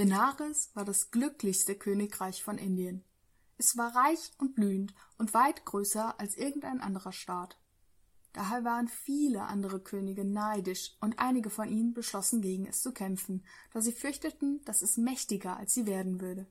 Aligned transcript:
Benares 0.00 0.70
war 0.72 0.86
das 0.86 1.10
glücklichste 1.10 1.74
Königreich 1.74 2.42
von 2.42 2.56
Indien. 2.56 3.04
Es 3.58 3.76
war 3.76 3.94
reich 3.94 4.32
und 4.38 4.54
blühend 4.54 4.94
und 5.18 5.34
weit 5.34 5.66
größer 5.66 6.18
als 6.18 6.38
irgendein 6.38 6.80
anderer 6.80 7.12
Staat. 7.12 7.58
Daher 8.32 8.64
waren 8.64 8.88
viele 8.88 9.42
andere 9.42 9.78
Könige 9.78 10.24
neidisch, 10.24 10.96
und 11.02 11.18
einige 11.18 11.50
von 11.50 11.68
ihnen 11.68 11.92
beschlossen, 11.92 12.40
gegen 12.40 12.66
es 12.66 12.80
zu 12.80 12.92
kämpfen, 12.92 13.44
da 13.74 13.82
sie 13.82 13.92
fürchteten, 13.92 14.64
dass 14.64 14.80
es 14.80 14.96
mächtiger 14.96 15.58
als 15.58 15.74
sie 15.74 15.84
werden 15.84 16.22
würde. 16.22 16.46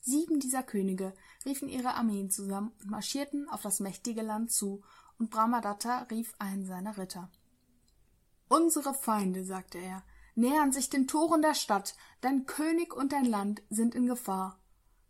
Sieben 0.00 0.40
dieser 0.40 0.62
Könige 0.62 1.12
riefen 1.44 1.68
ihre 1.68 1.92
Armeen 1.92 2.30
zusammen 2.30 2.72
und 2.80 2.88
marschierten 2.88 3.50
auf 3.50 3.60
das 3.60 3.80
mächtige 3.80 4.22
Land 4.22 4.50
zu, 4.50 4.82
und 5.18 5.28
Brahmadatta 5.28 6.04
rief 6.04 6.32
einen 6.38 6.64
seiner 6.64 6.96
Ritter. 6.96 7.30
Unsere 8.48 8.94
Feinde, 8.94 9.44
sagte 9.44 9.76
er, 9.76 10.02
nähern 10.34 10.72
sich 10.72 10.90
den 10.90 11.06
Toren 11.06 11.42
der 11.42 11.54
Stadt, 11.54 11.94
dein 12.20 12.46
König 12.46 12.94
und 12.94 13.12
dein 13.12 13.24
Land 13.24 13.62
sind 13.70 13.94
in 13.94 14.06
Gefahr. 14.06 14.58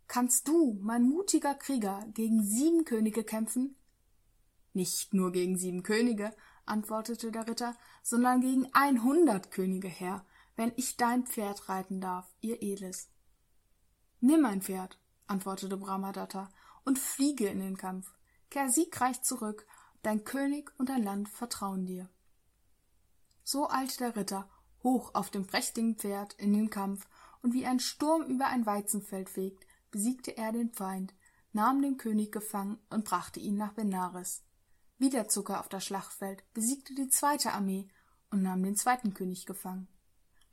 Kannst 0.07 0.47
du, 0.47 0.77
mein 0.81 1.03
mutiger 1.03 1.55
Krieger, 1.55 2.05
gegen 2.13 2.43
sieben 2.43 2.85
Könige 2.85 3.23
kämpfen? 3.23 3.75
Nicht 4.73 5.13
nur 5.13 5.31
gegen 5.31 5.57
sieben 5.57 5.83
Könige, 5.83 6.35
antwortete 6.65 7.31
der 7.31 7.47
Ritter, 7.47 7.75
sondern 8.01 8.41
gegen 8.41 8.67
einhundert 8.73 9.51
Könige, 9.51 9.87
Herr, 9.87 10.25
wenn 10.55 10.71
ich 10.75 10.97
dein 10.97 11.25
Pferd 11.25 11.69
reiten 11.69 12.01
darf, 12.01 12.27
ihr 12.41 12.61
Edles. 12.61 13.09
Nimm 14.19 14.45
ein 14.45 14.61
Pferd, 14.61 14.99
antwortete 15.27 15.77
Brahmadatta, 15.77 16.51
und 16.85 16.99
fliege 16.99 17.47
in 17.47 17.59
den 17.59 17.77
Kampf. 17.77 18.13
Kehr 18.49 18.69
siegreich 18.69 19.21
zurück, 19.21 19.65
dein 20.01 20.23
König 20.23 20.71
und 20.77 20.89
dein 20.89 21.03
Land 21.03 21.29
vertrauen 21.29 21.85
dir. 21.85 22.09
So 23.43 23.69
eilte 23.69 23.97
der 23.97 24.15
Ritter 24.15 24.49
hoch 24.83 25.11
auf 25.13 25.29
dem 25.29 25.47
prächtigen 25.47 25.95
Pferd 25.95 26.33
in 26.33 26.53
den 26.53 26.69
Kampf, 26.69 27.07
und 27.41 27.53
wie 27.53 27.65
ein 27.65 27.79
Sturm 27.79 28.23
über 28.23 28.47
ein 28.47 28.65
Weizenfeld 28.65 29.29
fegt, 29.29 29.65
besiegte 29.91 30.37
er 30.37 30.51
den 30.51 30.71
Feind, 30.71 31.13
nahm 31.51 31.81
den 31.81 31.97
König 31.97 32.31
gefangen 32.31 32.79
und 32.89 33.05
brachte 33.05 33.39
ihn 33.39 33.57
nach 33.57 33.73
Benares. 33.73 34.43
Wieder 34.97 35.27
zog 35.27 35.49
er 35.49 35.59
auf 35.59 35.69
das 35.69 35.85
Schlachtfeld, 35.85 36.43
besiegte 36.53 36.95
die 36.95 37.09
zweite 37.09 37.51
Armee 37.51 37.87
und 38.31 38.41
nahm 38.41 38.63
den 38.63 38.75
zweiten 38.75 39.13
König 39.13 39.45
gefangen. 39.45 39.87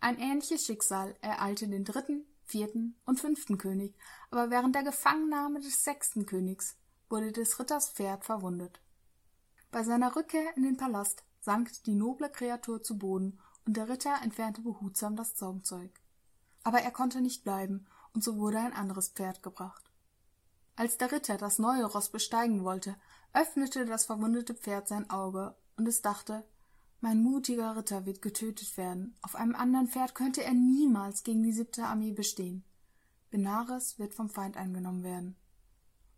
Ein 0.01 0.19
ähnliches 0.19 0.65
Schicksal 0.65 1.15
ereilte 1.21 1.69
den 1.69 1.85
dritten, 1.85 2.27
vierten 2.43 2.97
und 3.05 3.21
fünften 3.21 3.59
König, 3.59 3.97
aber 4.31 4.51
während 4.51 4.75
der 4.75 4.83
Gefangennahme 4.83 5.61
des 5.61 5.85
sechsten 5.85 6.27
Königs 6.27 6.77
wurde 7.09 7.33
des 7.33 7.59
Ritters 7.59 7.91
Pferd 7.91 8.25
verwundet. 8.25 8.81
Bei 9.71 9.85
seiner 9.85 10.17
Rückkehr 10.17 10.57
in 10.57 10.65
den 10.65 10.77
Palast 10.77 11.23
sank 11.41 11.71
die 11.85 11.95
noble 11.95 12.31
Kreatur 12.31 12.83
zu 12.83 12.99
Boden 12.99 13.41
und 13.71 13.77
der 13.77 13.89
Ritter 13.89 14.17
entfernte 14.25 14.63
behutsam 14.63 15.15
das 15.15 15.37
Zaumzeug. 15.37 15.93
Aber 16.65 16.81
er 16.81 16.91
konnte 16.91 17.21
nicht 17.21 17.45
bleiben, 17.45 17.87
und 18.13 18.25
so 18.25 18.37
wurde 18.37 18.59
ein 18.59 18.73
anderes 18.73 19.11
Pferd 19.11 19.45
gebracht. 19.45 19.93
Als 20.75 20.99
der 20.99 21.13
Ritter 21.13 21.37
das 21.37 21.61
neue 21.61 21.85
Ross 21.85 22.11
besteigen 22.11 22.65
wollte, 22.65 22.97
öffnete 23.33 23.87
das 23.87 24.07
verwundete 24.07 24.55
Pferd 24.55 24.89
sein 24.89 25.09
Auge, 25.09 25.55
und 25.77 25.87
es 25.87 26.03
dachte, 26.03 26.45
mein 27.01 27.23
mutiger 27.23 27.77
Ritter 27.77 28.07
wird 28.07 28.23
getötet 28.23 28.77
werden. 28.77 29.15
Auf 29.23 29.37
einem 29.37 29.55
anderen 29.55 29.87
Pferd 29.87 30.17
könnte 30.17 30.43
er 30.43 30.53
niemals 30.53 31.23
gegen 31.23 31.45
die 31.45 31.53
siebte 31.53 31.85
Armee 31.85 32.11
bestehen. 32.11 32.65
Benares 33.31 34.01
wird 34.01 34.15
vom 34.15 34.31
Feind 34.31 34.57
eingenommen 34.57 35.05
werden. 35.05 35.37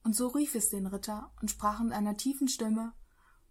Und 0.05 0.16
so 0.16 0.28
rief 0.28 0.55
es 0.55 0.70
den 0.70 0.87
Ritter 0.87 1.31
und 1.42 1.50
sprach 1.50 1.81
mit 1.81 1.92
einer 1.92 2.16
tiefen 2.16 2.48
Stimme 2.48 2.94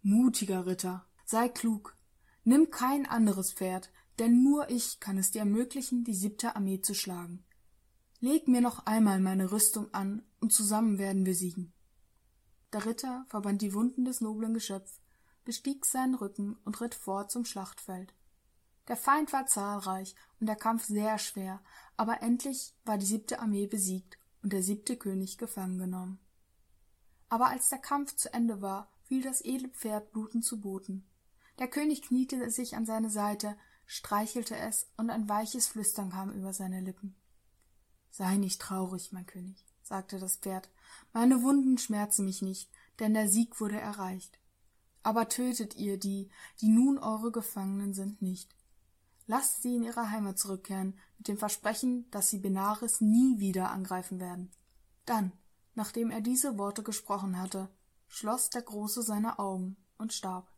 Mutiger 0.01 0.65
Ritter, 0.65 1.05
sei 1.23 1.49
klug, 1.49 1.95
nimm 2.43 2.69
kein 2.69 3.05
anderes 3.05 3.53
Pferd, 3.53 3.91
denn 4.19 4.43
nur 4.43 4.69
ich 4.69 4.99
kann 4.99 5.17
es 5.17 5.31
dir 5.31 5.39
ermöglichen, 5.39 6.03
die 6.03 6.13
siebte 6.13 6.55
Armee 6.55 6.81
zu 6.81 6.93
schlagen. 6.93 7.43
Leg 8.19 8.47
mir 8.47 8.61
noch 8.61 8.85
einmal 8.85 9.19
meine 9.19 9.51
Rüstung 9.51 9.93
an, 9.93 10.23
und 10.39 10.53
zusammen 10.53 10.97
werden 10.97 11.25
wir 11.25 11.35
siegen. 11.35 11.73
Der 12.73 12.85
Ritter 12.85 13.25
verband 13.27 13.61
die 13.61 13.73
Wunden 13.73 14.05
des 14.05 14.21
noblen 14.21 14.53
Geschöpfs, 14.53 15.01
bestieg 15.43 15.85
seinen 15.85 16.15
Rücken 16.15 16.57
und 16.65 16.79
ritt 16.81 16.95
fort 16.95 17.31
zum 17.31 17.45
Schlachtfeld. 17.45 18.13
Der 18.87 18.97
Feind 18.97 19.33
war 19.33 19.45
zahlreich 19.45 20.15
und 20.39 20.47
der 20.47 20.55
Kampf 20.55 20.85
sehr 20.85 21.17
schwer, 21.17 21.61
aber 21.97 22.21
endlich 22.21 22.73
war 22.85 22.97
die 22.97 23.05
siebte 23.05 23.39
Armee 23.39 23.67
besiegt 23.67 24.17
und 24.41 24.53
der 24.53 24.63
siebte 24.63 24.97
König 24.97 25.37
gefangen 25.37 25.77
genommen. 25.77 26.19
Aber 27.29 27.47
als 27.47 27.69
der 27.69 27.79
Kampf 27.79 28.15
zu 28.15 28.33
Ende 28.33 28.61
war, 28.61 28.91
fiel 29.03 29.21
das 29.21 29.41
edle 29.41 29.69
Pferd 29.69 30.11
blutend 30.11 30.43
zu 30.43 30.59
Boden. 30.59 31.07
Der 31.61 31.67
König 31.67 32.01
kniete 32.01 32.49
sich 32.49 32.75
an 32.75 32.87
seine 32.87 33.11
Seite, 33.11 33.55
streichelte 33.85 34.57
es, 34.57 34.87
und 34.97 35.11
ein 35.11 35.29
weiches 35.29 35.67
Flüstern 35.67 36.09
kam 36.09 36.31
über 36.31 36.53
seine 36.53 36.81
Lippen. 36.81 37.15
Sei 38.09 38.37
nicht 38.37 38.59
traurig, 38.59 39.11
mein 39.11 39.27
König, 39.27 39.63
sagte 39.83 40.17
das 40.17 40.37
Pferd, 40.37 40.71
meine 41.13 41.43
Wunden 41.43 41.77
schmerzen 41.77 42.25
mich 42.25 42.41
nicht, 42.41 42.71
denn 42.97 43.13
der 43.13 43.29
Sieg 43.29 43.61
wurde 43.61 43.79
erreicht. 43.79 44.39
Aber 45.03 45.29
tötet 45.29 45.75
ihr 45.75 45.99
die, 45.99 46.31
die 46.61 46.67
nun 46.69 46.97
eure 46.97 47.31
Gefangenen 47.31 47.93
sind, 47.93 48.23
nicht. 48.23 48.55
Lasst 49.27 49.61
sie 49.61 49.75
in 49.75 49.83
ihre 49.83 50.09
Heimat 50.09 50.39
zurückkehren, 50.39 50.97
mit 51.19 51.27
dem 51.27 51.37
Versprechen, 51.37 52.09
dass 52.09 52.31
sie 52.31 52.39
Benares 52.39 53.01
nie 53.01 53.37
wieder 53.37 53.69
angreifen 53.69 54.19
werden. 54.19 54.49
Dann, 55.05 55.31
nachdem 55.75 56.09
er 56.09 56.21
diese 56.21 56.57
Worte 56.57 56.81
gesprochen 56.81 57.39
hatte, 57.39 57.69
schloss 58.07 58.49
der 58.49 58.63
Große 58.63 59.03
seine 59.03 59.37
Augen 59.37 59.77
und 59.99 60.11
starb. 60.11 60.50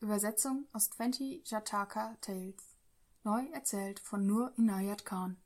Übersetzung 0.00 0.68
aus 0.72 0.90
Twenty 0.90 1.42
Jataka 1.44 2.16
Tales. 2.20 2.76
Neu 3.24 3.44
erzählt 3.52 3.98
von 3.98 4.24
Nur 4.24 4.52
Inayat 4.56 5.04
Khan. 5.04 5.36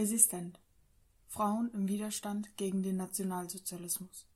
Resistent. 0.00 0.58
Frauen 1.26 1.70
im 1.74 1.86
Widerstand 1.86 2.56
gegen 2.56 2.82
den 2.82 2.96
Nationalsozialismus. 2.96 4.26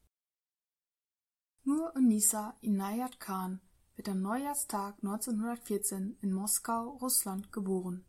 Nur 1.62 1.96
Unisa 1.96 2.54
Inayat 2.60 3.18
Khan 3.18 3.62
wird 3.96 4.10
am 4.10 4.20
Neujahrstag 4.20 4.96
1914 4.96 6.18
in 6.20 6.34
Moskau, 6.34 6.98
Russland, 7.00 7.50
geboren. 7.50 8.04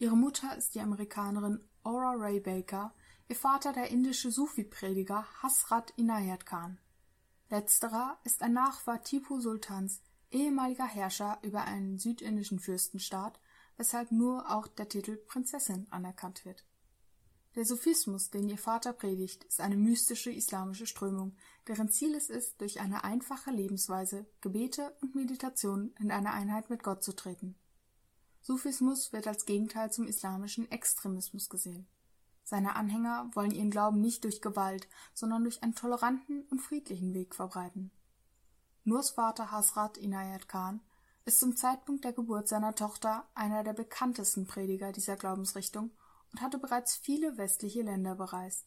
Ihre 0.00 0.16
Mutter 0.16 0.56
ist 0.56 0.74
die 0.74 0.80
Amerikanerin 0.80 1.60
Ora 1.84 2.14
Ray 2.16 2.40
Baker, 2.40 2.92
ihr 3.28 3.36
Vater 3.36 3.72
der 3.72 3.90
indische 3.90 4.32
Sufi-Prediger 4.32 5.24
Hasrat 5.44 5.92
Inayat 5.96 6.44
Khan. 6.44 6.80
Letzterer 7.50 8.18
ist 8.24 8.42
ein 8.42 8.54
Nachfahr 8.54 9.04
Tipu 9.04 9.38
Sultans, 9.38 10.02
ehemaliger 10.32 10.88
Herrscher 10.88 11.38
über 11.42 11.62
einen 11.62 12.00
südindischen 12.00 12.58
Fürstenstaat, 12.58 13.38
weshalb 13.76 14.10
nur 14.10 14.50
auch 14.50 14.66
der 14.66 14.88
Titel 14.88 15.16
Prinzessin 15.16 15.86
anerkannt 15.92 16.44
wird 16.44 16.64
Der 17.60 17.66
Sufismus, 17.66 18.30
den 18.30 18.48
ihr 18.48 18.56
Vater 18.56 18.94
predigt, 18.94 19.44
ist 19.44 19.60
eine 19.60 19.76
mystische 19.76 20.32
islamische 20.32 20.86
Strömung, 20.86 21.36
deren 21.68 21.90
Ziel 21.90 22.14
es 22.14 22.30
ist, 22.30 22.58
durch 22.62 22.80
eine 22.80 23.04
einfache 23.04 23.50
Lebensweise, 23.50 24.24
Gebete 24.40 24.96
und 25.02 25.14
Meditation 25.14 25.92
in 26.00 26.10
eine 26.10 26.32
Einheit 26.32 26.70
mit 26.70 26.82
Gott 26.82 27.04
zu 27.04 27.12
treten. 27.12 27.54
Sufismus 28.40 29.12
wird 29.12 29.26
als 29.26 29.44
Gegenteil 29.44 29.92
zum 29.92 30.06
islamischen 30.06 30.70
Extremismus 30.70 31.50
gesehen. 31.50 31.86
Seine 32.44 32.76
Anhänger 32.76 33.30
wollen 33.34 33.50
ihren 33.50 33.70
Glauben 33.70 34.00
nicht 34.00 34.24
durch 34.24 34.40
Gewalt, 34.40 34.88
sondern 35.12 35.42
durch 35.42 35.62
einen 35.62 35.74
toleranten 35.74 36.44
und 36.44 36.60
friedlichen 36.60 37.12
Weg 37.12 37.34
verbreiten. 37.34 37.90
Nurs 38.84 39.10
Vater 39.10 39.50
Hasrat 39.50 39.98
Inayat 39.98 40.48
Khan 40.48 40.80
ist 41.26 41.40
zum 41.40 41.54
Zeitpunkt 41.54 42.04
der 42.04 42.14
Geburt 42.14 42.48
seiner 42.48 42.74
Tochter 42.74 43.28
einer 43.34 43.64
der 43.64 43.74
bekanntesten 43.74 44.46
Prediger 44.46 44.92
dieser 44.92 45.16
Glaubensrichtung 45.16 45.90
und 46.32 46.40
hatte 46.40 46.58
bereits 46.58 46.96
viele 46.96 47.36
westliche 47.36 47.82
Länder 47.82 48.14
bereist. 48.14 48.66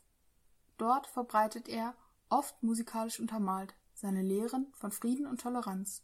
Dort 0.78 1.08
verbreitet 1.08 1.68
er, 1.68 1.96
oft 2.30 2.62
musikalisch 2.64 3.20
untermalt, 3.20 3.76
seine 3.94 4.22
Lehren 4.22 4.68
von 4.74 4.92
Frieden 4.92 5.28
und 5.28 5.42
Toleranz. 5.42 6.04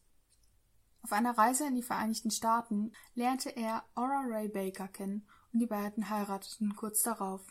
Auf 1.01 1.11
einer 1.11 1.37
Reise 1.37 1.65
in 1.65 1.75
die 1.75 1.81
Vereinigten 1.81 2.31
Staaten 2.31 2.91
lernte 3.15 3.49
er 3.49 3.83
Ora 3.95 4.23
Ray 4.27 4.47
Baker 4.47 4.87
kennen 4.87 5.27
und 5.53 5.59
die 5.59 5.65
beiden 5.65 6.09
heirateten 6.09 6.75
kurz 6.75 7.01
darauf. 7.03 7.41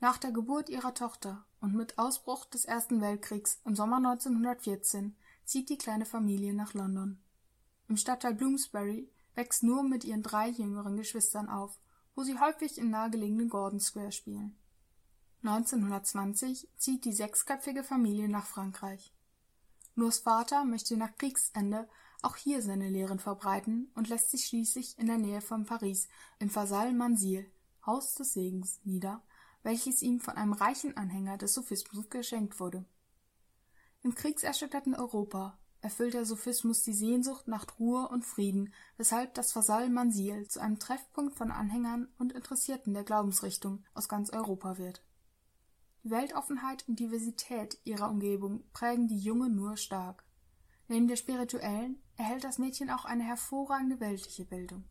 Nach 0.00 0.18
der 0.18 0.32
Geburt 0.32 0.68
ihrer 0.68 0.92
Tochter 0.92 1.46
und 1.60 1.74
mit 1.74 1.98
Ausbruch 1.98 2.44
des 2.46 2.64
Ersten 2.64 3.00
Weltkriegs 3.00 3.60
im 3.64 3.74
Sommer 3.74 3.96
1914 3.96 5.16
zieht 5.44 5.70
die 5.70 5.78
kleine 5.78 6.04
Familie 6.04 6.52
nach 6.52 6.74
London. 6.74 7.22
Im 7.88 7.96
Stadtteil 7.96 8.34
Bloomsbury 8.34 9.08
wächst 9.34 9.62
nur 9.62 9.82
mit 9.82 10.04
ihren 10.04 10.22
drei 10.22 10.48
jüngeren 10.48 10.96
Geschwistern 10.96 11.48
auf 11.48 11.78
wo 12.14 12.22
sie 12.22 12.38
häufig 12.38 12.78
im 12.78 12.90
nahegelegenen 12.90 13.48
Gordon 13.48 13.80
Square 13.80 14.12
spielen. 14.12 14.56
1920 15.42 16.68
zieht 16.76 17.04
die 17.04 17.12
sechsköpfige 17.12 17.84
Familie 17.84 18.28
nach 18.28 18.46
Frankreich. 18.46 19.12
Nurs 19.94 20.18
Vater 20.18 20.64
möchte 20.64 20.96
nach 20.96 21.16
Kriegsende 21.16 21.88
auch 22.22 22.36
hier 22.36 22.62
seine 22.62 22.88
Lehren 22.88 23.18
verbreiten 23.18 23.90
und 23.94 24.08
lässt 24.08 24.30
sich 24.30 24.46
schließlich 24.46 24.98
in 24.98 25.06
der 25.06 25.18
Nähe 25.18 25.40
von 25.40 25.66
Paris 25.66 26.08
im 26.38 26.48
Fasal 26.48 26.92
Mansil, 26.92 27.50
Haus 27.84 28.14
des 28.14 28.32
Segens, 28.32 28.80
nieder, 28.84 29.22
welches 29.62 30.00
ihm 30.02 30.20
von 30.20 30.36
einem 30.36 30.54
reichen 30.54 30.96
Anhänger 30.96 31.36
des 31.36 31.52
Sophismus 31.54 32.08
geschenkt 32.08 32.58
wurde. 32.60 32.84
Im 34.02 34.14
kriegserschütterten 34.14 34.94
Europa 34.94 35.58
erfüllt 35.84 36.14
der 36.14 36.24
Sophismus 36.24 36.82
die 36.82 36.94
Sehnsucht 36.94 37.46
nach 37.46 37.66
Ruhe 37.78 38.08
und 38.08 38.24
Frieden, 38.24 38.72
weshalb 38.96 39.34
das 39.34 39.54
Vasall 39.54 39.90
Mansil 39.90 40.48
zu 40.48 40.58
einem 40.58 40.78
Treffpunkt 40.78 41.36
von 41.36 41.50
Anhängern 41.50 42.08
und 42.18 42.32
Interessierten 42.32 42.94
der 42.94 43.04
Glaubensrichtung 43.04 43.84
aus 43.92 44.08
ganz 44.08 44.30
Europa 44.30 44.78
wird. 44.78 45.02
Die 46.02 46.10
Weltoffenheit 46.10 46.88
und 46.88 47.00
Diversität 47.00 47.78
ihrer 47.84 48.08
Umgebung 48.08 48.64
prägen 48.72 49.08
die 49.08 49.18
Junge 49.18 49.50
nur 49.50 49.76
stark. 49.76 50.24
Neben 50.88 51.06
der 51.06 51.16
spirituellen 51.16 51.98
erhält 52.16 52.44
das 52.44 52.56
Mädchen 52.56 52.88
auch 52.88 53.04
eine 53.04 53.24
hervorragende 53.24 54.00
weltliche 54.00 54.46
Bildung. 54.46 54.84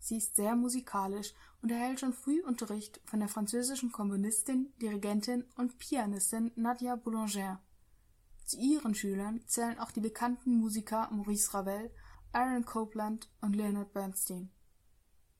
Sie 0.00 0.16
ist 0.16 0.34
sehr 0.34 0.56
musikalisch 0.56 1.34
und 1.62 1.70
erhält 1.70 2.00
schon 2.00 2.12
früh 2.12 2.42
Unterricht 2.42 3.00
von 3.04 3.20
der 3.20 3.28
französischen 3.28 3.92
Komponistin, 3.92 4.72
Dirigentin 4.80 5.44
und 5.56 5.78
Pianistin 5.78 6.50
Nadia 6.56 6.96
Boulanger 6.96 7.60
zu 8.52 8.58
ihren 8.58 8.94
Schülern 8.94 9.40
zählen 9.46 9.78
auch 9.78 9.92
die 9.92 10.00
bekannten 10.00 10.58
Musiker 10.58 11.08
Maurice 11.10 11.54
Ravel, 11.54 11.90
Aaron 12.32 12.66
Copland 12.66 13.30
und 13.40 13.56
Leonard 13.56 13.94
Bernstein. 13.94 14.50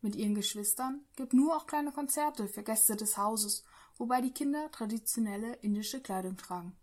Mit 0.00 0.16
ihren 0.16 0.34
Geschwistern 0.34 1.02
gibt 1.14 1.34
Nur 1.34 1.54
auch 1.54 1.66
kleine 1.66 1.92
Konzerte 1.92 2.48
für 2.48 2.62
Gäste 2.62 2.96
des 2.96 3.18
Hauses, 3.18 3.64
wobei 3.98 4.22
die 4.22 4.32
Kinder 4.32 4.70
traditionelle 4.70 5.56
indische 5.56 6.00
Kleidung 6.00 6.38
tragen. 6.38 6.74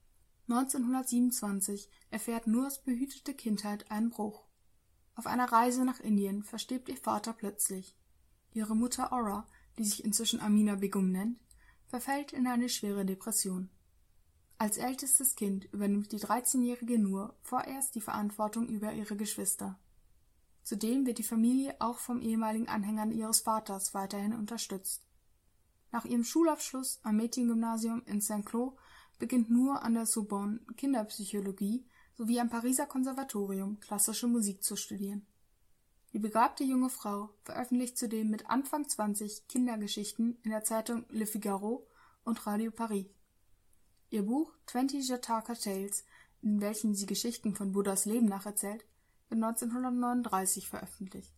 1927 0.49 1.89
erfährt 2.11 2.45
Nurs 2.45 2.83
behütete 2.83 3.33
Kindheit 3.33 3.89
einen 3.89 4.11
Bruch. 4.11 4.45
Auf 5.15 5.25
einer 5.25 5.51
Reise 5.51 5.83
nach 5.83 5.99
Indien 5.99 6.43
verstirbt 6.43 6.89
ihr 6.89 6.97
Vater 6.97 7.33
plötzlich. 7.33 7.97
Ihre 8.53 8.75
Mutter 8.75 9.11
Aura, 9.11 9.47
die 9.79 9.83
sich 9.83 10.05
inzwischen 10.05 10.41
Amina 10.41 10.75
Begum 10.75 11.11
nennt, 11.11 11.39
verfällt 11.87 12.33
in 12.33 12.45
eine 12.45 12.69
schwere 12.69 13.03
Depression. 13.03 13.71
Als 14.61 14.77
ältestes 14.77 15.37
Kind 15.37 15.71
übernimmt 15.71 16.11
die 16.11 16.19
13-jährige 16.19 16.99
Nur 16.99 17.33
vorerst 17.41 17.95
die 17.95 18.01
Verantwortung 18.01 18.67
über 18.67 18.91
ihre 18.91 19.15
Geschwister. 19.15 19.79
Zudem 20.63 21.05
wird 21.05 21.17
die 21.17 21.23
Familie 21.23 21.77
auch 21.79 21.97
vom 21.97 22.19
ehemaligen 22.19 22.67
Anhängern 22.67 23.13
ihres 23.13 23.39
Vaters 23.39 23.93
weiterhin 23.93 24.33
unterstützt. 24.33 25.01
Nach 25.93 26.03
ihrem 26.03 26.25
Schulabschluss 26.25 26.99
am 27.03 27.15
Mädchengymnasium 27.15 28.03
in 28.05 28.19
Saint-Cloud 28.19 28.75
beginnt 29.17 29.49
Nur 29.49 29.81
an 29.81 29.93
der 29.93 30.05
Sorbonne 30.05 30.59
Kinderpsychologie 30.75 31.85
sowie 32.17 32.41
am 32.41 32.49
Pariser 32.49 32.85
Konservatorium 32.85 33.79
klassische 33.79 34.27
Musik 34.27 34.61
zu 34.61 34.75
studieren. 34.75 35.25
Die 36.11 36.19
begabte 36.19 36.65
junge 36.65 36.89
Frau 36.89 37.29
veröffentlicht 37.43 37.97
zudem 37.97 38.29
mit 38.29 38.49
Anfang 38.49 38.89
20 38.89 39.47
Kindergeschichten 39.47 40.37
in 40.43 40.51
der 40.51 40.65
Zeitung 40.65 41.05
Le 41.07 41.25
Figaro 41.25 41.87
und 42.25 42.45
Radio 42.45 42.71
Paris. 42.71 43.05
Ihr 44.11 44.23
Buch 44.23 44.51
Twenty 44.65 45.01
Jataka 45.01 45.53
Tales, 45.53 46.03
in 46.41 46.61
welchem 46.61 46.95
sie 46.95 47.05
Geschichten 47.05 47.53
von 47.53 47.73
Buddhas 47.73 48.05
Leben 48.05 48.25
nacherzählt, 48.25 48.83
wird 49.29 49.43
1939 49.43 50.67
veröffentlicht. 50.67 51.31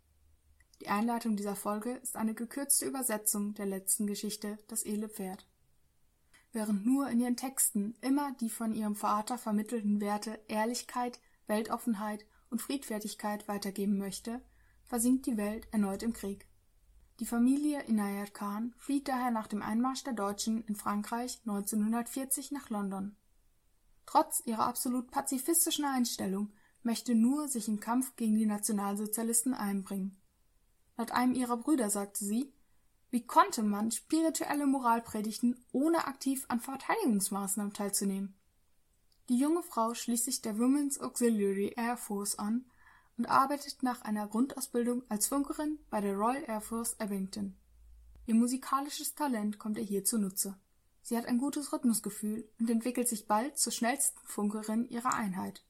Die 0.79 0.87
Einleitung 0.87 1.35
dieser 1.35 1.57
Folge 1.57 1.91
ist 1.91 2.15
eine 2.15 2.33
gekürzte 2.33 2.85
Übersetzung 2.85 3.53
der 3.55 3.65
letzten 3.65 4.07
Geschichte 4.07 4.57
Das 4.69 4.83
edle 4.83 5.09
Pferd. 5.09 5.45
Während 6.53 6.85
nur 6.85 7.09
in 7.09 7.19
ihren 7.19 7.35
Texten 7.35 7.93
immer 7.99 8.31
die 8.39 8.49
von 8.49 8.73
ihrem 8.73 8.95
Vater 8.95 9.37
vermittelten 9.37 9.99
Werte 9.99 10.39
Ehrlichkeit, 10.47 11.19
Weltoffenheit 11.47 12.25
und 12.49 12.61
Friedfertigkeit 12.61 13.49
weitergeben 13.49 13.97
möchte, 13.97 14.41
versinkt 14.85 15.25
die 15.25 15.35
Welt 15.35 15.67
erneut 15.71 16.03
im 16.03 16.13
Krieg. 16.13 16.47
Die 17.21 17.27
Familie 17.27 17.83
Inayat 17.83 18.33
Khan 18.33 18.73
flieht 18.79 19.07
daher 19.07 19.29
nach 19.29 19.45
dem 19.45 19.61
Einmarsch 19.61 20.03
der 20.03 20.13
Deutschen 20.13 20.63
in 20.65 20.75
Frankreich 20.75 21.39
1940 21.45 22.49
nach 22.49 22.71
London. 22.71 23.15
Trotz 24.07 24.41
ihrer 24.47 24.65
absolut 24.65 25.11
pazifistischen 25.11 25.85
Einstellung 25.85 26.51
möchte 26.81 27.13
Nur 27.13 27.47
sich 27.47 27.67
im 27.67 27.79
Kampf 27.79 28.15
gegen 28.15 28.39
die 28.39 28.47
Nationalsozialisten 28.47 29.53
einbringen. 29.53 30.19
Laut 30.97 31.11
einem 31.11 31.35
ihrer 31.35 31.57
Brüder 31.57 31.91
sagte 31.91 32.25
sie, 32.25 32.51
wie 33.11 33.23
konnte 33.23 33.61
man 33.61 33.91
spirituelle 33.91 34.65
Moral 34.65 35.03
predigen, 35.03 35.63
ohne 35.71 36.07
aktiv 36.07 36.45
an 36.47 36.59
Verteidigungsmaßnahmen 36.59 37.73
teilzunehmen? 37.73 38.33
Die 39.29 39.37
junge 39.37 39.61
Frau 39.61 39.93
schließt 39.93 40.25
sich 40.25 40.41
der 40.41 40.57
Women's 40.57 40.99
Auxiliary 40.99 41.75
Air 41.77 41.97
Force 41.97 42.39
an 42.39 42.65
und 43.21 43.29
arbeitet 43.29 43.83
nach 43.83 44.01
einer 44.01 44.25
Grundausbildung 44.25 45.03
als 45.07 45.27
Funkerin 45.27 45.77
bei 45.91 46.01
der 46.01 46.15
Royal 46.15 46.43
Air 46.47 46.59
Force 46.59 46.99
Abington. 46.99 47.55
Ihr 48.25 48.33
musikalisches 48.33 49.13
Talent 49.13 49.59
kommt 49.59 49.77
ihr 49.77 49.83
hier 49.83 50.03
zunutze. 50.03 50.57
Sie 51.03 51.15
hat 51.15 51.27
ein 51.27 51.37
gutes 51.37 51.71
Rhythmusgefühl 51.71 52.49
und 52.59 52.67
entwickelt 52.67 53.07
sich 53.07 53.27
bald 53.27 53.59
zur 53.59 53.71
schnellsten 53.73 54.17
Funkerin 54.25 54.89
ihrer 54.89 55.13
Einheit. 55.13 55.63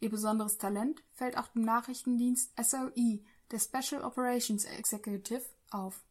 Ihr 0.00 0.10
besonderes 0.10 0.58
Talent 0.58 1.00
fällt 1.12 1.38
auch 1.38 1.46
dem 1.46 1.62
Nachrichtendienst 1.62 2.50
SOE, 2.60 3.20
der 3.52 3.60
Special 3.60 4.02
Operations 4.02 4.64
Executive, 4.64 5.44
auf. 5.70 6.02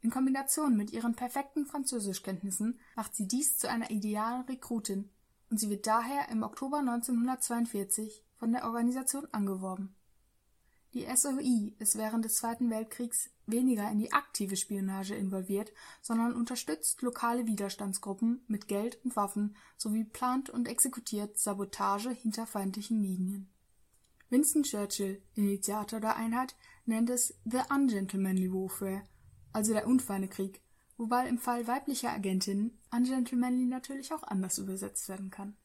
In 0.00 0.10
Kombination 0.10 0.76
mit 0.76 0.92
ihren 0.92 1.14
perfekten 1.14 1.66
Französischkenntnissen 1.66 2.80
macht 2.96 3.14
sie 3.14 3.28
dies 3.28 3.58
zu 3.58 3.70
einer 3.70 3.92
idealen 3.92 4.42
Rekrutin 4.42 5.08
und 5.50 5.60
sie 5.60 5.70
wird 5.70 5.86
daher 5.86 6.28
im 6.30 6.42
Oktober 6.42 6.78
1942 6.78 8.24
von 8.40 8.50
der 8.50 8.64
Organisation 8.64 9.28
angeworben. 9.30 9.94
Die 10.92 11.06
SOI 11.14 11.72
ist 11.78 11.96
während 11.96 12.24
des 12.24 12.34
Zweiten 12.34 12.68
Weltkriegs 12.68 13.30
weniger 13.46 13.88
in 13.92 13.98
die 13.98 14.12
aktive 14.12 14.56
Spionage 14.56 15.14
involviert, 15.14 15.72
sondern 16.02 16.34
unterstützt 16.34 17.00
lokale 17.02 17.46
Widerstandsgruppen 17.46 18.42
mit 18.48 18.66
Geld 18.66 18.98
und 19.04 19.14
Waffen 19.14 19.56
sowie 19.76 20.04
plant 20.04 20.50
und 20.50 20.66
exekutiert 20.66 21.38
Sabotage 21.38 22.10
hinter 22.10 22.44
feindlichen 22.44 23.00
Linien. 23.00 23.48
Winston 24.30 24.64
Churchill, 24.64 25.22
Initiator 25.34 26.00
der 26.00 26.16
Einheit, 26.16 26.56
nennt 26.86 27.10
es 27.10 27.34
The 27.44 27.60
Ungentlemanly 27.72 28.52
Warfare, 28.52 29.02
also 29.52 29.72
der 29.72 29.86
unfeine 29.86 30.28
Krieg, 30.28 30.60
wobei 30.96 31.28
im 31.28 31.38
Fall 31.38 31.68
weiblicher 31.68 32.10
Agentinnen 32.10 32.80
Ungentlemanly 32.92 33.66
natürlich 33.66 34.12
auch 34.12 34.24
anders 34.24 34.58
übersetzt 34.58 35.08
werden 35.08 35.30
kann. 35.30 35.56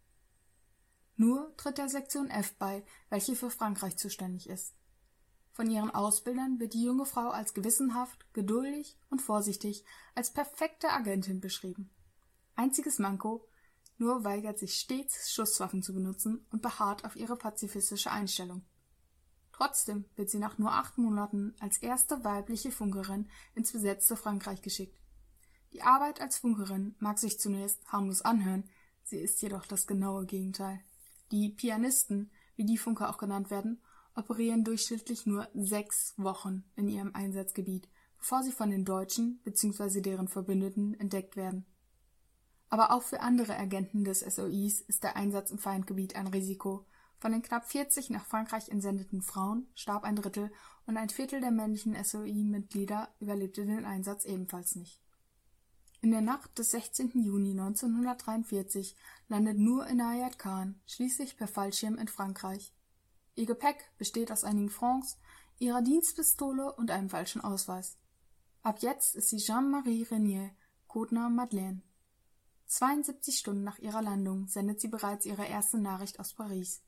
Nur 1.15 1.55
tritt 1.58 1.79
der 1.79 1.89
Sektion 1.89 2.29
F 2.29 2.53
bei, 2.58 2.84
welche 3.10 3.36
für 3.36 3.50
Frankreich 3.50 3.98
zuständig 3.98 4.50
ist. 4.50 4.75
Von 5.56 5.72
ihren 5.72 5.90
Ausbildern 5.90 6.60
wird 6.60 6.74
die 6.74 6.84
junge 6.84 7.06
Frau 7.06 7.30
als 7.30 7.54
gewissenhaft, 7.54 8.28
geduldig 8.34 8.98
und 9.10 9.22
vorsichtig, 9.22 9.86
als 10.14 10.34
perfekte 10.34 10.90
Agentin 10.90 11.40
beschrieben. 11.40 11.90
Einziges 12.56 13.00
Manko, 13.00 13.48
nur 13.98 14.26
weigert 14.26 14.60
sich 14.60 14.76
stets, 14.76 15.32
Schusswaffen 15.32 15.82
zu 15.82 15.94
benutzen 15.94 16.46
und 16.52 16.62
beharrt 16.62 17.06
auf 17.06 17.16
ihre 17.16 17.38
pazifistische 17.38 18.12
Einstellung. 18.12 18.66
Trotzdem 19.54 20.04
wird 20.18 20.30
sie 20.30 20.40
nach 20.40 20.58
nur 20.58 20.74
acht 20.74 20.98
Monaten 20.98 21.56
als 21.62 21.78
erste 21.78 22.26
weibliche 22.26 22.70
Funkerin 22.70 23.30
ins 23.54 23.72
besetzte 23.72 24.18
Frankreich 24.18 24.62
geschickt. 24.62 25.00
Die 25.72 25.84
Arbeit 25.84 26.20
als 26.20 26.38
Funkerin 26.38 26.96
mag 27.00 27.18
sich 27.18 27.40
zunächst 27.40 27.82
harmlos 27.90 28.22
anhören, 28.24 28.70
sie 29.04 29.22
ist 29.22 29.42
jedoch 29.42 29.66
das 29.66 29.88
genaue 29.88 30.26
Gegenteil. 30.26 30.82
Die 31.32 31.48
Pianisten, 31.48 32.30
wie 32.58 32.66
die 32.66 32.78
Funker 32.78 33.10
auch 33.10 33.18
genannt 33.18 33.50
werden, 33.50 33.82
operieren 34.15 34.63
durchschnittlich 34.63 35.25
nur 35.25 35.48
sechs 35.53 36.13
Wochen 36.17 36.63
in 36.75 36.88
ihrem 36.88 37.13
Einsatzgebiet, 37.13 37.89
bevor 38.17 38.43
sie 38.43 38.51
von 38.51 38.69
den 38.69 38.86
Deutschen 38.86 39.39
bzw. 39.43 40.01
deren 40.01 40.27
Verbündeten 40.27 41.00
entdeckt 41.00 41.36
werden. 41.36 41.65
Aber 42.69 42.91
auch 42.91 43.03
für 43.03 43.22
andere 43.22 43.55
Agenten 43.57 44.03
des 44.03 44.22
SOIs 44.22 44.81
ist 44.81 45.03
der 45.03 45.15
Einsatz 45.15 45.51
im 45.51 45.57
Feindgebiet 45.57 46.15
ein 46.15 46.27
Risiko. 46.27 46.86
Von 47.19 47.31
den 47.31 47.41
knapp 47.41 47.65
40 47.65 48.10
nach 48.10 48.25
Frankreich 48.25 48.69
entsendeten 48.69 49.22
Frauen 49.22 49.67
starb 49.75 50.03
ein 50.03 50.15
Drittel 50.15 50.51
und 50.86 50.98
ein 50.98 51.10
Viertel 51.10 51.39
der 51.41 51.51
männlichen 51.51 51.95
SOI-Mitglieder 52.01 53.10
überlebte 53.19 53.65
den 53.65 53.86
Einsatz 53.86 54.25
ebenfalls 54.25 54.75
nicht. 54.75 55.01
In 56.01 56.12
der 56.12 56.22
Nacht 56.22 56.60
des 56.60 56.72
16. 56.72 57.24
Juni 57.24 57.51
1943 57.51 58.95
landet 59.27 59.57
Nur 59.57 59.88
Inayat 59.88 60.38
Khan 60.38 60.79
schließlich 60.86 61.38
per 61.38 61.48
Fallschirm 61.48 61.98
in 61.98 62.07
Frankreich. 62.07 62.74
Ihr 63.36 63.46
Gepäck 63.46 63.92
besteht 63.98 64.32
aus 64.32 64.44
einigen 64.44 64.70
Francs, 64.70 65.18
ihrer 65.60 65.82
Dienstpistole 65.82 66.74
und 66.74 66.89
einem 66.89 67.10
falschen 67.10 67.42
Ausweis. 67.42 67.98
Ab 68.63 68.80
jetzt 68.80 69.15
ist 69.15 69.30
sie 69.30 69.38
Jean-Marie 69.38 70.04
Renier, 70.04 70.51
Codename 70.88 71.36
Madeleine. 71.36 71.82
72 72.68 73.38
Stunden 73.38 73.63
nach 73.63 73.77
ihrer 73.77 74.01
Landung 74.01 74.48
sendet 74.48 74.82
sie 74.82 74.88
bereits 74.88 75.25
ihre 75.25 75.46
erste 75.46 75.77
Nachricht 75.77 76.20
aus 76.20 76.34
Paris. 76.34 76.82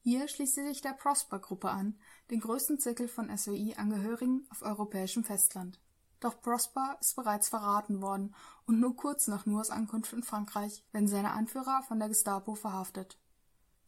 Hier 0.00 0.28
schließt 0.28 0.56
sie 0.56 0.64
sich 0.64 0.82
der 0.82 0.92
Prosper-Gruppe 0.92 1.70
an, 1.70 1.98
den 2.30 2.40
größten 2.40 2.78
Zirkel 2.78 3.08
von 3.08 3.34
SOI-Angehörigen 3.34 4.46
auf 4.50 4.62
europäischem 4.62 5.24
Festland. 5.24 5.80
Doch 6.20 6.40
Prosper 6.40 6.96
ist 7.00 7.16
bereits 7.16 7.48
verraten 7.48 8.00
worden 8.02 8.34
und 8.66 8.80
nur 8.80 8.96
kurz 8.96 9.26
nach 9.26 9.46
Noors 9.46 9.70
Ankunft 9.70 10.12
in 10.12 10.22
Frankreich 10.22 10.84
werden 10.92 11.08
seine 11.08 11.32
Anführer 11.32 11.82
von 11.86 11.98
der 11.98 12.08
Gestapo 12.08 12.54
verhaftet. 12.54 13.18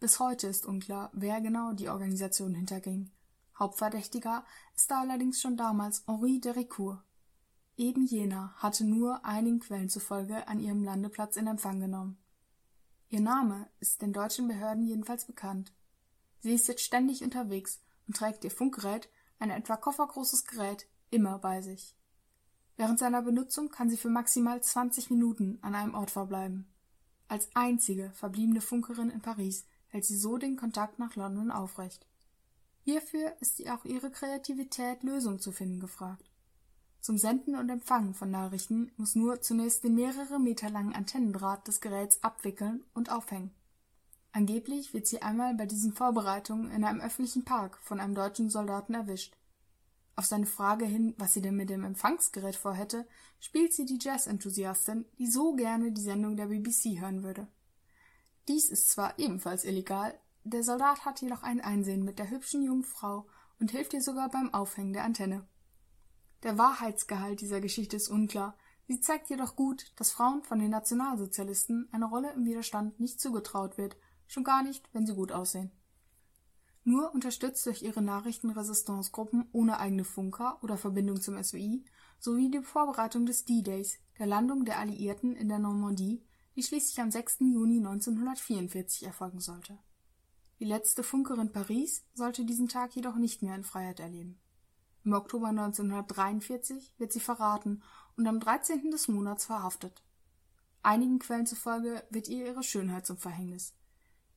Bis 0.00 0.20
heute 0.20 0.46
ist 0.46 0.64
unklar, 0.64 1.10
wer 1.12 1.40
genau 1.40 1.72
die 1.72 1.88
Organisation 1.88 2.54
hinterging. 2.54 3.10
Hauptverdächtiger 3.58 4.44
ist 4.76 4.90
da 4.92 5.00
allerdings 5.00 5.40
schon 5.40 5.56
damals 5.56 6.04
Henri 6.06 6.40
de 6.40 6.52
Ricourt. 6.52 7.02
Eben 7.76 8.06
jener 8.06 8.54
hatte 8.56 8.84
nur 8.84 9.24
einigen 9.24 9.58
Quellen 9.58 9.88
zufolge 9.88 10.46
an 10.46 10.60
ihrem 10.60 10.84
Landeplatz 10.84 11.36
in 11.36 11.48
Empfang 11.48 11.80
genommen. 11.80 12.16
Ihr 13.08 13.20
Name 13.20 13.68
ist 13.80 14.00
den 14.00 14.12
deutschen 14.12 14.46
Behörden 14.46 14.86
jedenfalls 14.86 15.24
bekannt. 15.24 15.72
Sie 16.40 16.54
ist 16.54 16.68
jetzt 16.68 16.82
ständig 16.82 17.24
unterwegs 17.24 17.80
und 18.06 18.16
trägt 18.16 18.44
ihr 18.44 18.52
Funkgerät, 18.52 19.08
ein 19.40 19.50
etwa 19.50 19.76
koffergroßes 19.76 20.44
Gerät, 20.44 20.86
immer 21.10 21.38
bei 21.40 21.60
sich. 21.60 21.96
Während 22.76 23.00
seiner 23.00 23.22
Benutzung 23.22 23.70
kann 23.70 23.90
sie 23.90 23.96
für 23.96 24.10
maximal 24.10 24.62
20 24.62 25.10
Minuten 25.10 25.58
an 25.62 25.74
einem 25.74 25.94
Ort 25.94 26.12
verbleiben. 26.12 26.72
Als 27.26 27.48
einzige 27.54 28.12
verbliebene 28.12 28.60
Funkerin 28.60 29.10
in 29.10 29.20
Paris 29.20 29.66
hält 29.88 30.04
sie 30.04 30.16
so 30.16 30.38
den 30.38 30.56
Kontakt 30.56 30.98
nach 30.98 31.16
London 31.16 31.50
aufrecht. 31.50 32.06
Hierfür 32.84 33.34
ist 33.40 33.66
auch 33.68 33.84
ihre 33.84 34.10
Kreativität, 34.10 35.02
Lösungen 35.02 35.40
zu 35.40 35.52
finden, 35.52 35.80
gefragt. 35.80 36.30
Zum 37.00 37.18
Senden 37.18 37.54
und 37.54 37.68
Empfangen 37.68 38.14
von 38.14 38.30
Nachrichten 38.30 38.90
muss 38.96 39.14
nur 39.14 39.40
zunächst 39.40 39.84
den 39.84 39.94
mehrere 39.94 40.38
Meter 40.38 40.68
langen 40.70 40.94
Antennendraht 40.94 41.66
des 41.68 41.80
Geräts 41.80 42.22
abwickeln 42.22 42.84
und 42.94 43.10
aufhängen. 43.10 43.52
Angeblich 44.32 44.94
wird 44.94 45.06
sie 45.06 45.22
einmal 45.22 45.54
bei 45.54 45.66
diesen 45.66 45.92
Vorbereitungen 45.92 46.70
in 46.70 46.84
einem 46.84 47.00
öffentlichen 47.00 47.44
Park 47.44 47.78
von 47.78 48.00
einem 48.00 48.14
deutschen 48.14 48.50
Soldaten 48.50 48.94
erwischt. 48.94 49.36
Auf 50.16 50.26
seine 50.26 50.46
Frage 50.46 50.84
hin, 50.84 51.14
was 51.16 51.32
sie 51.32 51.40
denn 51.40 51.56
mit 51.56 51.70
dem 51.70 51.84
Empfangsgerät 51.84 52.56
vorhätte, 52.56 53.06
spielt 53.38 53.72
sie 53.72 53.84
die 53.84 53.98
Jazz-Enthusiastin, 54.00 55.04
die 55.18 55.28
so 55.28 55.54
gerne 55.54 55.92
die 55.92 56.00
Sendung 56.00 56.36
der 56.36 56.46
BBC 56.46 57.00
hören 57.00 57.22
würde. 57.22 57.46
Dies 58.48 58.70
ist 58.70 58.88
zwar 58.88 59.18
ebenfalls 59.18 59.64
illegal, 59.64 60.18
der 60.42 60.62
Soldat 60.62 61.04
hat 61.04 61.20
jedoch 61.20 61.42
ein 61.42 61.60
Einsehen 61.60 62.02
mit 62.02 62.18
der 62.18 62.30
hübschen 62.30 62.62
jungen 62.62 62.82
Frau 62.82 63.26
und 63.60 63.70
hilft 63.70 63.92
ihr 63.92 64.00
sogar 64.00 64.30
beim 64.30 64.54
Aufhängen 64.54 64.94
der 64.94 65.04
Antenne. 65.04 65.46
Der 66.42 66.56
Wahrheitsgehalt 66.56 67.42
dieser 67.42 67.60
Geschichte 67.60 67.96
ist 67.96 68.08
unklar, 68.08 68.56
sie 68.86 69.00
zeigt 69.00 69.28
jedoch 69.28 69.54
gut, 69.54 69.92
dass 69.96 70.12
Frauen 70.12 70.42
von 70.42 70.60
den 70.60 70.70
Nationalsozialisten 70.70 71.90
eine 71.92 72.06
Rolle 72.06 72.32
im 72.32 72.46
Widerstand 72.46 72.98
nicht 72.98 73.20
zugetraut 73.20 73.76
wird, 73.76 73.96
schon 74.26 74.44
gar 74.44 74.62
nicht, 74.62 74.88
wenn 74.94 75.06
sie 75.06 75.14
gut 75.14 75.30
aussehen. 75.30 75.70
Nur 76.84 77.12
unterstützt 77.12 77.66
durch 77.66 77.82
ihre 77.82 78.00
Nachrichtenresistance-Gruppen 78.00 79.46
ohne 79.52 79.78
eigene 79.78 80.04
Funker 80.04 80.58
oder 80.62 80.78
Verbindung 80.78 81.20
zum 81.20 81.42
SOI 81.42 81.84
sowie 82.18 82.50
die 82.50 82.62
Vorbereitung 82.62 83.26
des 83.26 83.44
D-Days, 83.44 83.98
der 84.18 84.26
Landung 84.26 84.64
der 84.64 84.78
Alliierten 84.78 85.36
in 85.36 85.50
der 85.50 85.58
Normandie, 85.58 86.22
die 86.58 86.64
schließlich 86.64 87.00
am 87.00 87.12
6. 87.12 87.36
Juni 87.52 87.76
1944 87.76 89.04
erfolgen 89.04 89.38
sollte. 89.38 89.78
Die 90.58 90.64
letzte 90.64 91.04
Funkerin 91.04 91.52
Paris 91.52 92.04
sollte 92.14 92.44
diesen 92.44 92.66
Tag 92.66 92.96
jedoch 92.96 93.14
nicht 93.14 93.42
mehr 93.42 93.54
in 93.54 93.62
Freiheit 93.62 94.00
erleben. 94.00 94.40
Im 95.04 95.12
Oktober 95.12 95.46
1943 95.50 96.94
wird 96.98 97.12
sie 97.12 97.20
verraten 97.20 97.80
und 98.16 98.26
am 98.26 98.40
13. 98.40 98.90
des 98.90 99.06
Monats 99.06 99.44
verhaftet. 99.44 100.02
Einigen 100.82 101.20
Quellen 101.20 101.46
zufolge 101.46 102.02
wird 102.10 102.26
ihr 102.26 102.46
ihre 102.46 102.64
Schönheit 102.64 103.06
zum 103.06 103.18
Verhängnis. 103.18 103.72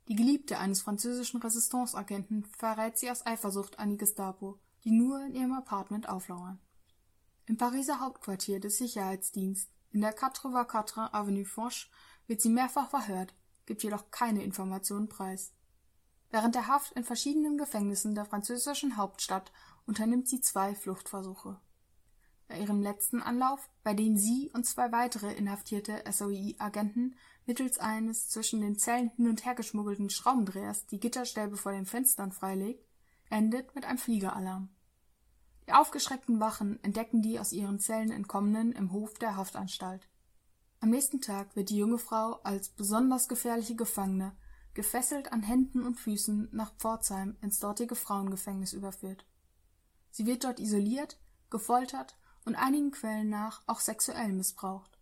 Die 0.08 0.16
Geliebte 0.16 0.60
eines 0.60 0.84
französischen 0.84 1.42
Resistance-Agenten 1.42 2.46
verrät 2.56 3.00
sie 3.00 3.10
aus 3.10 3.26
Eifersucht 3.26 3.80
an 3.80 3.90
die 3.90 3.98
Gestapo, 3.98 4.60
die 4.84 4.92
nur 4.92 5.26
in 5.26 5.34
ihrem 5.34 5.54
Apartment 5.54 6.08
auflauern. 6.08 6.60
Im 7.48 7.58
Pariser 7.58 8.00
Hauptquartier 8.00 8.60
des 8.60 8.78
Sicherheitsdienstes 8.78 9.72
in 9.94 10.02
der 10.02 10.14
84 10.14 11.14
Avenue 11.14 11.46
Foch 11.46 11.88
wird 12.32 12.40
sie 12.40 12.50
mehrfach 12.50 12.90
verhört, 12.90 13.36
gibt 13.66 13.84
jedoch 13.84 14.10
keine 14.10 14.42
Informationen 14.42 15.10
preis. 15.10 15.52
Während 16.30 16.56
der 16.56 16.68
Haft 16.68 16.94
in 16.94 17.04
verschiedenen 17.04 17.58
Gefängnissen 17.58 18.16
der 18.16 18.24
französischen 18.24 18.96
Hauptstadt 18.96 19.52
unternimmt 19.86 20.30
sie 20.30 20.40
zwei 20.40 20.74
Fluchtversuche. 20.74 21.60
Bei 22.48 22.58
ihrem 22.58 22.82
letzten 22.82 23.22
Anlauf, 23.22 23.70
bei 23.84 23.94
dem 23.94 24.16
sie 24.16 24.50
und 24.54 24.66
zwei 24.66 24.94
weitere 24.94 25.34
inhaftierte 25.34 26.02
SOI-Agenten 26.10 27.18
mittels 27.46 27.80
eines 27.80 28.30
zwischen 28.30 28.62
den 28.62 28.78
Zellen 28.78 29.12
hin 29.18 29.28
und 29.28 29.44
her 29.44 29.54
geschmuggelten 29.54 30.10
Schraubendrehers 30.10 30.86
die 30.86 31.02
Gitterstäbe 31.02 31.58
vor 31.58 31.74
den 31.74 31.86
Fenstern 31.86 32.32
freilegt, 32.32 32.88
endet 33.30 33.76
mit 33.76 33.84
einem 33.84 33.98
Fliegeralarm. 33.98 34.70
Die 35.68 35.74
aufgeschreckten 35.74 36.40
Wachen 36.40 36.82
entdecken 36.82 37.22
die 37.22 37.42
aus 37.42 37.52
ihren 37.52 37.82
Zellen 37.82 38.10
Entkommenen 38.10 38.72
im 38.72 38.94
Hof 38.94 39.16
der 39.16 39.36
Haftanstalt. 39.36 40.08
Am 40.84 40.90
nächsten 40.90 41.22
Tag 41.22 41.56
wird 41.56 41.70
die 41.70 41.78
junge 41.78 42.00
Frau 42.00 42.40
als 42.42 42.70
besonders 42.70 43.28
gefährliche 43.28 43.76
Gefangene 43.76 44.36
gefesselt 44.74 45.32
an 45.32 45.44
Händen 45.44 45.84
und 45.84 46.00
Füßen 46.00 46.50
nach 46.52 46.74
Pforzheim 46.78 47.38
ins 47.42 47.60
dortige 47.60 47.94
Frauengefängnis 47.96 48.74
überführt. 48.74 49.26
Sie 50.10 50.26
wird 50.26 50.44
dort 50.44 50.60
isoliert, 50.60 51.20
gefoltert 51.52 52.18
und 52.46 52.56
einigen 52.56 52.90
Quellen 52.90 53.30
nach 53.30 53.62
auch 53.68 53.80
sexuell 53.80 54.34
missbraucht. 54.34 54.98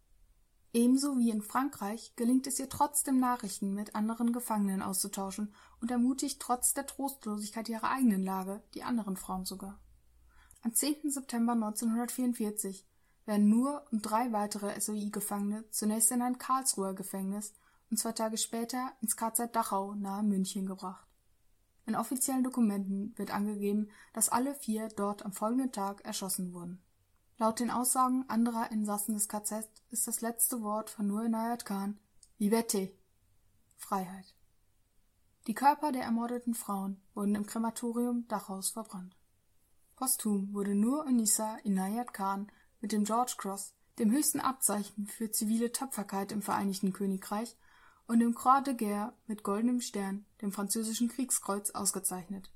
Ebenso 0.73 1.17
wie 1.17 1.29
in 1.29 1.41
Frankreich 1.41 2.13
gelingt 2.17 2.45
es 2.45 2.59
ihr 2.59 2.67
trotzdem 2.67 3.17
Nachrichten 3.17 3.73
mit 3.73 3.95
anderen 3.95 4.33
Gefangenen 4.33 4.81
auszutauschen 4.81 5.53
und 5.79 5.91
ermutigt 5.91 6.41
trotz 6.41 6.73
der 6.73 6.87
Trostlosigkeit 6.87 7.69
ihrer 7.69 7.89
eigenen 7.89 8.23
Lage 8.23 8.61
die 8.73 8.83
anderen 8.83 9.15
Frauen 9.15 9.45
sogar. 9.45 9.79
Am 10.61 10.75
10. 10.75 11.09
September 11.09 11.53
1944 11.53 12.85
werden 13.29 13.47
Nur 13.47 13.85
und 13.91 14.01
drei 14.01 14.31
weitere 14.31 14.81
SOI-Gefangene 14.81 15.63
zunächst 15.69 16.09
in 16.11 16.23
ein 16.23 16.39
Karlsruher 16.39 16.95
Gefängnis 16.95 17.53
und 17.91 17.97
zwei 17.97 18.11
Tage 18.11 18.37
später 18.37 18.91
ins 19.01 19.15
KZ 19.15 19.55
Dachau 19.55 19.93
nahe 19.93 20.23
München 20.23 20.65
gebracht. 20.65 21.05
In 21.85 21.95
offiziellen 21.95 22.43
Dokumenten 22.43 23.15
wird 23.17 23.31
angegeben, 23.31 23.91
dass 24.13 24.29
alle 24.29 24.55
vier 24.55 24.87
dort 24.89 25.23
am 25.23 25.31
folgenden 25.31 25.71
Tag 25.71 26.03
erschossen 26.05 26.55
wurden. 26.55 26.81
Laut 27.37 27.59
den 27.59 27.69
Aussagen 27.69 28.25
anderer 28.29 28.71
Insassen 28.71 29.13
des 29.13 29.29
KZ 29.29 29.69
ist 29.91 30.07
das 30.07 30.21
letzte 30.21 30.63
Wort 30.63 30.89
von 30.89 31.05
Nur 31.05 31.23
Inayat 31.23 31.65
Khan 31.65 31.99
Liberté 32.39 32.89
Freiheit. 33.77 34.33
Die 35.45 35.53
Körper 35.53 35.91
der 35.91 36.01
ermordeten 36.01 36.55
Frauen 36.55 36.99
wurden 37.13 37.35
im 37.35 37.45
Krematorium 37.45 38.27
Dachaus 38.27 38.71
verbrannt. 38.71 39.15
Posthum 39.95 40.51
wurde 40.51 40.73
Nur 40.73 41.05
Unisa 41.05 41.57
Inayat 41.57 42.11
Khan 42.11 42.51
mit 42.81 42.91
dem 42.91 43.03
George 43.03 43.35
Cross, 43.37 43.73
dem 43.97 44.11
höchsten 44.11 44.39
Abzeichen 44.39 45.07
für 45.07 45.31
zivile 45.31 45.71
Tapferkeit 45.71 46.31
im 46.31 46.41
Vereinigten 46.41 46.93
Königreich, 46.93 47.57
und 48.07 48.19
dem 48.19 48.33
Croix 48.33 48.63
de 48.63 48.73
Guerre 48.73 49.13
mit 49.27 49.43
goldenem 49.43 49.81
Stern, 49.81 50.25
dem 50.41 50.51
französischen 50.51 51.09
Kriegskreuz, 51.09 51.71
ausgezeichnet. 51.71 52.51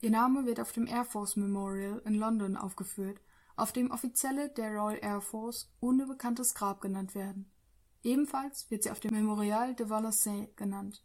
Ihr 0.00 0.10
Name 0.10 0.44
wird 0.44 0.60
auf 0.60 0.72
dem 0.72 0.86
Air 0.86 1.04
Force 1.04 1.36
Memorial 1.36 2.02
in 2.04 2.14
London 2.14 2.56
aufgeführt 2.56 3.20
auf 3.56 3.72
dem 3.72 3.90
Offizielle 3.90 4.50
der 4.50 4.70
Royal 4.70 4.98
Air 5.00 5.20
Force 5.20 5.70
ohne 5.80 6.06
bekanntes 6.06 6.54
Grab 6.54 6.80
genannt 6.80 7.14
werden. 7.14 7.50
Ebenfalls 8.02 8.70
wird 8.70 8.82
sie 8.82 8.90
auf 8.90 9.00
dem 9.00 9.14
Memorial 9.14 9.74
de 9.74 9.88
Valenciennes 9.88 10.54
genannt. 10.56 11.02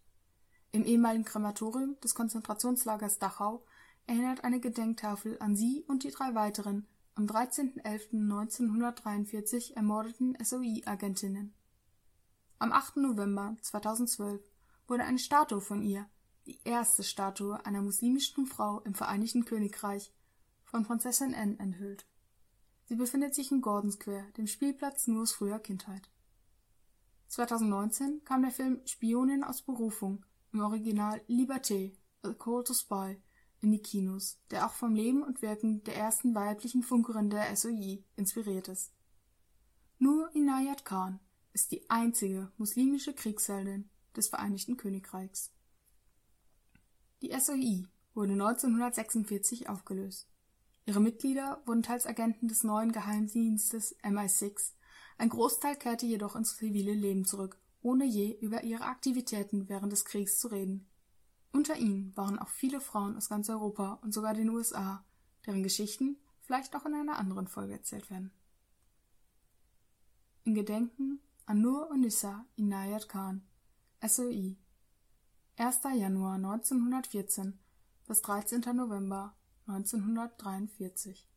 Im 0.71 0.83
ehemaligen 0.83 1.25
Krematorium 1.25 1.99
des 2.01 2.13
Konzentrationslagers 2.13 3.19
Dachau 3.19 3.63
erinnert 4.05 4.43
eine 4.43 4.59
Gedenktafel 4.59 5.37
an 5.39 5.55
sie 5.55 5.83
und 5.87 6.03
die 6.03 6.11
drei 6.11 6.35
weiteren 6.35 6.87
Am 7.15 7.25
13.11.1943 7.25 9.75
ermordeten 9.75 10.37
SOE-Agentinnen. 10.41 11.53
Am 12.57 12.71
8. 12.71 12.95
November 12.97 13.57
2012 13.61 14.41
wurde 14.87 15.03
eine 15.03 15.19
Statue 15.19 15.59
von 15.59 15.81
ihr, 15.81 16.09
die 16.45 16.61
erste 16.63 17.03
Statue 17.03 17.65
einer 17.65 17.81
muslimischen 17.81 18.45
Frau 18.45 18.79
im 18.81 18.93
Vereinigten 18.93 19.43
Königreich, 19.43 20.13
von 20.63 20.85
Prinzessin 20.85 21.35
Anne 21.35 21.59
enthüllt. 21.59 22.05
Sie 22.85 22.95
befindet 22.95 23.35
sich 23.35 23.51
in 23.51 23.59
Gordon 23.61 23.91
Square, 23.91 24.31
dem 24.37 24.47
Spielplatz 24.47 25.07
Noors 25.07 25.33
früher 25.33 25.59
Kindheit. 25.59 26.09
2019 27.27 28.23
kam 28.23 28.41
der 28.41 28.51
Film 28.51 28.79
Spionin 28.85 29.43
aus 29.43 29.61
Berufung 29.61 30.23
(im 30.53 30.61
Original 30.61 31.19
Liberté, 31.27 31.91
A 32.23 32.31
Call 32.33 32.63
to 32.63 32.73
Spy) 32.73 33.21
in 33.61 33.71
die 33.71 33.81
Kinos, 33.81 34.39
der 34.49 34.65
auch 34.65 34.73
vom 34.73 34.95
Leben 34.95 35.23
und 35.23 35.41
Wirken 35.41 35.83
der 35.83 35.95
ersten 35.95 36.35
weiblichen 36.35 36.83
Funkerin 36.83 37.29
der 37.29 37.55
SOE 37.55 38.03
inspiriert 38.15 38.67
ist. 38.67 38.91
Noor 39.99 40.29
Inayat 40.33 40.83
Khan 40.83 41.19
ist 41.53 41.71
die 41.71 41.89
einzige 41.89 42.51
muslimische 42.57 43.13
Kriegsheldin 43.13 43.89
des 44.15 44.27
Vereinigten 44.27 44.77
Königreichs. 44.77 45.51
Die 47.21 47.31
SOE 47.39 47.87
wurde 48.13 48.33
1946 48.33 49.69
aufgelöst. 49.69 50.27
Ihre 50.85 50.99
Mitglieder 50.99 51.61
wurden 51.65 51.83
teils 51.83 52.07
Agenten 52.07 52.47
des 52.47 52.63
neuen 52.63 52.91
Geheimdienstes 52.91 53.95
MI6, 54.03 54.73
ein 55.21 55.29
Großteil 55.29 55.75
kehrte 55.75 56.07
jedoch 56.07 56.35
ins 56.35 56.57
zivile 56.57 56.95
Leben 56.95 57.25
zurück, 57.25 57.55
ohne 57.83 58.05
je 58.05 58.35
über 58.41 58.63
ihre 58.63 58.85
Aktivitäten 58.85 59.69
während 59.69 59.91
des 59.91 60.03
Kriegs 60.03 60.39
zu 60.39 60.47
reden. 60.47 60.87
Unter 61.51 61.77
ihnen 61.77 62.15
waren 62.15 62.39
auch 62.39 62.47
viele 62.47 62.79
Frauen 62.79 63.17
aus 63.17 63.29
ganz 63.29 63.49
Europa 63.49 63.99
und 64.01 64.13
sogar 64.13 64.33
den 64.33 64.49
USA, 64.49 65.03
deren 65.45 65.63
Geschichten 65.63 66.17
vielleicht 66.39 66.73
noch 66.73 66.85
in 66.85 66.93
einer 66.93 67.17
anderen 67.17 67.47
Folge 67.47 67.73
erzählt 67.73 68.09
werden. 68.09 68.31
In 70.43 70.55
Gedenken 70.55 71.19
an 71.45 71.61
Nur 71.61 71.89
Unissa 71.89 72.45
Inayat 72.55 73.09
Khan, 73.09 73.43
SOI 74.05 74.57
1. 75.57 75.79
Januar 75.95 76.35
1914 76.35 77.59
bis 78.07 78.21
13. 78.21 78.61
November 78.75 79.35
1943 79.67 81.29